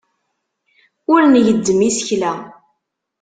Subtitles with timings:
[1.13, 2.33] Ur ngezzem isekla.